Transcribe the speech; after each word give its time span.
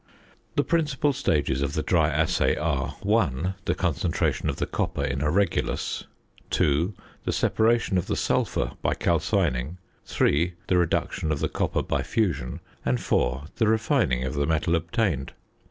The 0.55 0.63
principal 0.63 1.13
stages 1.13 1.61
of 1.61 1.73
the 1.73 1.83
dry 1.83 2.09
assay 2.09 2.55
are: 2.57 2.95
(1) 3.03 3.53
the 3.65 3.75
concentration 3.75 4.49
of 4.49 4.55
the 4.55 4.65
copper 4.65 5.03
in 5.03 5.21
a 5.21 5.29
regulus; 5.29 6.05
(2) 6.49 6.95
the 7.23 7.31
separation 7.31 7.99
of 7.99 8.07
the 8.07 8.15
sulphur 8.15 8.71
by 8.81 8.95
calcining; 8.95 9.77
(3) 10.05 10.53
the 10.65 10.77
reduction 10.79 11.31
of 11.31 11.39
the 11.39 11.49
copper 11.49 11.83
by 11.83 12.01
fusion; 12.01 12.61
and 12.83 12.99
(4) 12.99 13.43
the 13.57 13.67
refining 13.67 14.23
of 14.23 14.33
the 14.33 14.47
metal 14.47 14.75
obtained. 14.75 15.33